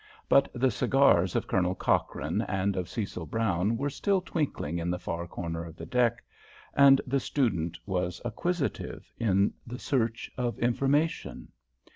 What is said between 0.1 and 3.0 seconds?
But the cigars of Colonel Cochrane and of